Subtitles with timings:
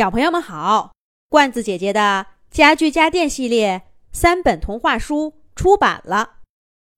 [0.00, 0.92] 小朋友们好，
[1.28, 6.36] 罐子姐姐的家具家电系列三本童话书出版了，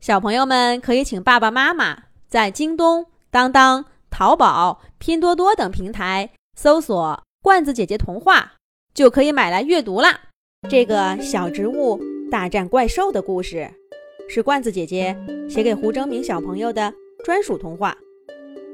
[0.00, 8.54] 小朋友们可以请爸爸妈妈在京东、当当、淘宝、拼多多等平台搜索“罐子姐姐童话”，
[8.94, 10.18] 就可以买来阅读啦。
[10.70, 12.00] 这个小植物
[12.30, 13.70] 大战怪兽的故事，
[14.26, 15.14] 是罐子姐姐
[15.50, 16.90] 写给胡征明小朋友的
[17.22, 17.94] 专属童话。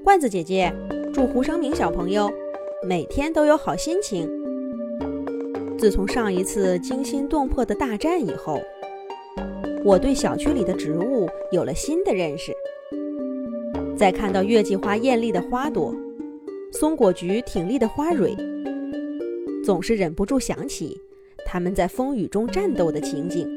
[0.05, 0.73] 罐子姐姐
[1.13, 2.33] 祝胡生明小朋友。
[2.85, 4.29] 每天都有好心情。
[5.79, 8.61] 自从上一次惊心动魄的大战以后，
[9.85, 12.53] 我对小区里的植物有了新的认识。
[13.97, 15.95] 在看到月季花艳丽的花朵，
[16.73, 18.37] 松果菊挺立的花蕊，
[19.65, 21.01] 总是忍不住想起
[21.47, 23.49] 它们在风雨中战斗的情景。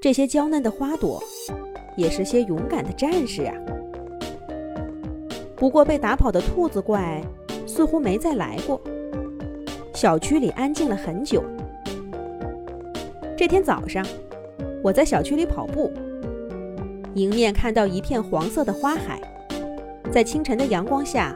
[0.00, 1.22] 这些娇嫩的花朵，
[1.96, 3.54] 也是些勇敢的战士啊。
[5.56, 7.22] 不过被打跑的兔子怪
[7.66, 8.80] 似乎没再来过。
[9.94, 11.42] 小区里安静了很久。
[13.34, 14.04] 这天早上，
[14.82, 15.90] 我在小区里跑步，
[17.14, 19.20] 迎面看到一片黄色的花海，
[20.10, 21.34] 在清晨的阳光下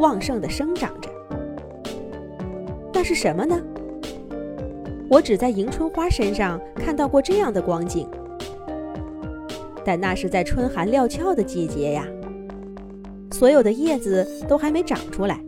[0.00, 1.08] 旺盛地生长着。
[2.92, 3.60] 那是什么呢？
[5.08, 8.08] 我只在迎春花身上看到过这样的光景，
[9.84, 12.04] 但那是在春寒料峭的季节呀。
[13.34, 15.40] 所有的叶子都还没长出来，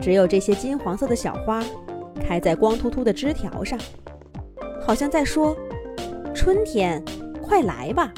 [0.00, 1.62] 只有这些金黄色的小花
[2.26, 3.78] 开在光秃秃的枝条上，
[4.80, 5.54] 好像在说
[6.34, 7.04] ：“春天，
[7.42, 8.10] 快来吧。”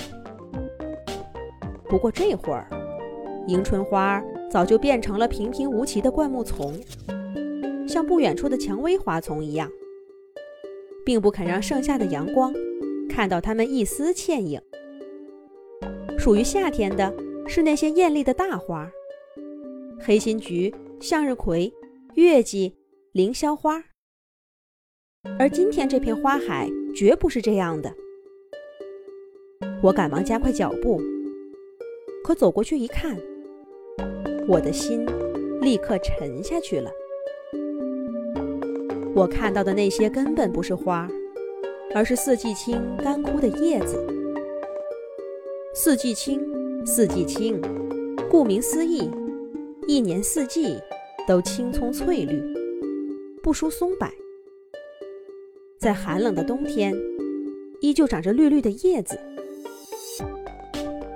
[1.90, 2.68] 不过这会儿，
[3.48, 6.72] 迎春花早就变成了平平无奇的灌木丛，
[7.88, 9.68] 像不远处的蔷薇花丛一样，
[11.04, 12.54] 并不肯让盛夏的阳光
[13.10, 14.60] 看到它们一丝倩影。
[16.16, 17.12] 属于夏天的。
[17.46, 18.90] 是那些艳丽的大花，
[20.00, 21.72] 黑心菊、向日葵、
[22.14, 22.74] 月季、
[23.12, 23.84] 凌霄花。
[25.38, 27.94] 而今天这片花海绝不是这样的。
[29.82, 31.00] 我赶忙加快脚步，
[32.24, 33.16] 可走过去一看，
[34.48, 35.06] 我的心
[35.60, 36.90] 立刻沉下去了。
[39.14, 41.08] 我看到的那些根本不是花，
[41.94, 44.02] 而是四季青干枯的叶子。
[45.74, 46.63] 四季青。
[46.86, 47.58] 四季青，
[48.30, 49.10] 顾名思义，
[49.88, 50.78] 一年四季
[51.26, 52.42] 都青葱翠绿，
[53.42, 54.06] 不输松柏。
[55.78, 56.94] 在寒冷的冬天，
[57.80, 59.18] 依旧长着绿绿的叶子。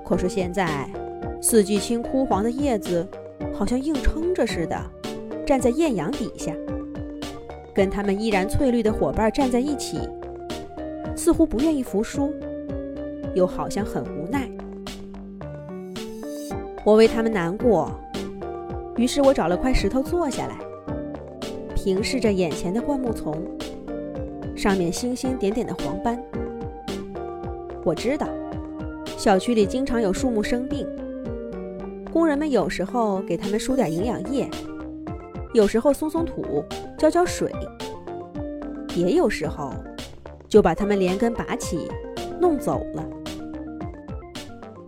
[0.07, 0.89] 可是现在，
[1.43, 3.07] 四季青枯黄的叶子
[3.53, 4.91] 好像硬撑着似的，
[5.47, 6.55] 站在艳阳底下，
[7.75, 9.99] 跟它们依然翠绿的伙伴站在一起，
[11.15, 12.33] 似乎不愿意服输，
[13.35, 14.18] 又好像很。
[16.89, 17.93] 我为他们难过，
[18.97, 20.57] 于是我找了块石头坐下来，
[21.75, 23.45] 平视着眼前的灌木丛，
[24.57, 26.19] 上面星星点点的黄斑。
[27.85, 28.27] 我知道，
[29.19, 30.89] 小区里经常有树木生病，
[32.11, 34.49] 工人们有时候给他们输点营养液，
[35.53, 36.65] 有时候松松土、
[36.97, 37.53] 浇浇水，
[38.97, 39.75] 也有时候
[40.49, 41.87] 就把它们连根拔起，
[42.41, 43.05] 弄走了。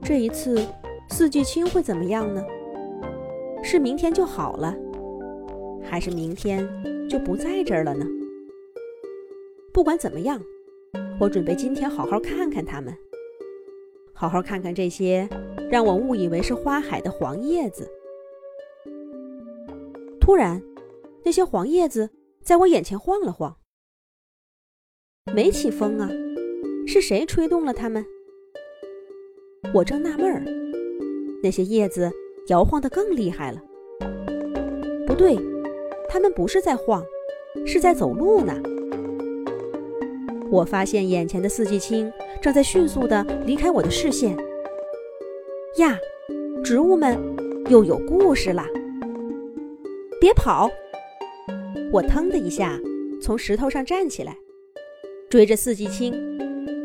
[0.03, 0.67] 这一次。
[1.13, 2.43] 四季青会怎么样呢？
[3.63, 4.75] 是明天就好了，
[5.83, 6.67] 还是明天
[7.09, 8.07] 就不在这儿了呢？
[9.73, 10.41] 不管怎么样，
[11.19, 12.97] 我准备今天好好看看它们，
[14.15, 15.29] 好好看看这些
[15.71, 17.91] 让我误以为是花海的黄叶子。
[20.21, 20.63] 突然，
[21.25, 22.09] 那些黄叶子
[22.43, 23.57] 在我眼前晃了晃，
[25.35, 26.09] 没起风啊，
[26.87, 28.07] 是谁吹动了它们？
[29.75, 30.70] 我正纳闷儿。
[31.43, 32.11] 那些叶子
[32.49, 33.63] 摇晃得更厉害了。
[35.07, 35.37] 不对，
[36.09, 37.05] 它们不是在晃，
[37.67, 38.55] 是在走路呢。
[40.51, 44.37] 我发现眼前的四季青正在迅速地离开我的视线。
[45.77, 45.99] 呀，
[46.63, 47.19] 植物们
[47.69, 48.67] 又有故事啦！
[50.21, 50.71] 别跑！
[51.93, 52.79] 我腾的一下
[53.21, 54.37] 从石头上站起来，
[55.29, 56.15] 追着四季青，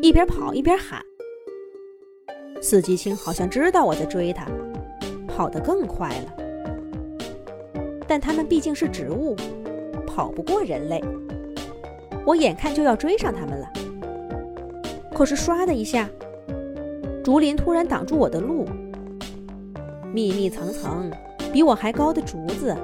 [0.02, 1.05] 一边跑一边喊。
[2.60, 4.46] 四季青好像知道我在追它，
[5.28, 6.32] 跑得更快了。
[8.06, 9.36] 但它们毕竟是植物，
[10.06, 11.02] 跑不过人类。
[12.24, 13.68] 我眼看就要追上它们了，
[15.14, 16.08] 可是唰的一下，
[17.22, 18.66] 竹林突然挡住我的路。
[20.12, 21.10] 密密层层、
[21.52, 22.74] 比我还高的竹子，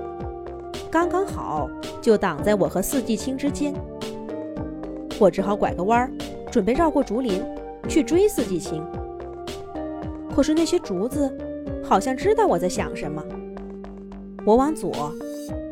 [0.91, 1.69] 刚刚好
[2.01, 3.75] 就挡在我和四季青之间。
[5.19, 6.11] 我只好拐个弯儿，
[6.51, 7.43] 准备绕过竹林
[7.89, 8.85] 去追四季青。
[10.35, 11.31] 可是那些竹子
[11.85, 13.23] 好像知道我在想什么，
[14.45, 15.13] 我往左，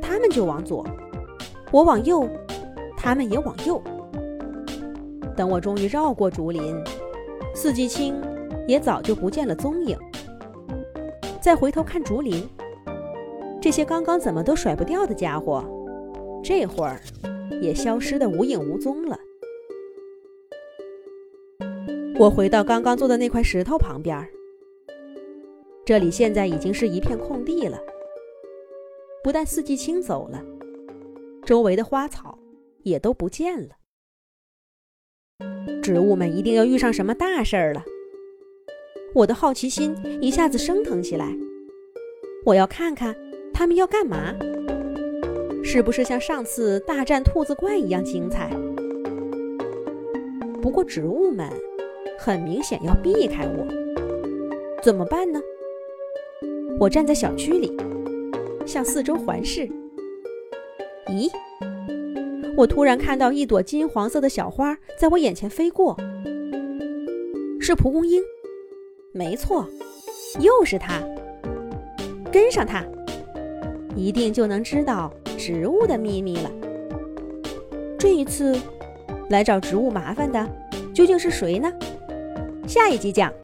[0.00, 0.86] 它们就往左，
[1.72, 2.28] 我往右，
[2.96, 3.82] 他们也往右。
[5.36, 6.76] 等我终于绕过竹林，
[7.54, 8.14] 四季青
[8.68, 9.98] 也早就不见了踪影。
[11.40, 12.46] 再回头看竹林，
[13.62, 15.64] 这些刚刚怎么都甩不掉的家伙，
[16.44, 17.00] 这会儿
[17.62, 19.18] 也消失得无影无踪了。
[22.18, 24.28] 我回到刚刚坐的那块石头旁边，
[25.84, 27.78] 这里现在已经是一片空地了。
[29.22, 30.42] 不但四季青走了，
[31.44, 32.38] 周围的花草
[32.82, 33.76] 也都不见了。
[35.82, 37.84] 植物们一定要遇上什么大事儿了。
[39.14, 41.36] 我的好奇心一下子升腾起来，
[42.44, 43.16] 我要看看
[43.52, 44.34] 他们要干嘛，
[45.64, 48.50] 是不是像上次大战兔子怪一样精彩？
[50.62, 51.48] 不过植物们
[52.18, 53.66] 很明显要避开我，
[54.82, 55.40] 怎么办呢？
[56.80, 57.70] 我站在小区里，
[58.64, 59.68] 向四周环视。
[61.08, 61.30] 咦，
[62.56, 65.94] 我突然看到一朵金黄色的小花在我眼前飞过，
[67.60, 68.22] 是蒲公英。
[69.12, 69.68] 没错，
[70.38, 71.02] 又是它。
[72.32, 72.82] 跟上它，
[73.94, 76.50] 一定就能知道植物的秘密了。
[77.98, 78.58] 这一次
[79.28, 80.48] 来找植物麻烦的
[80.94, 81.70] 究竟是谁呢？
[82.66, 83.30] 下一集讲。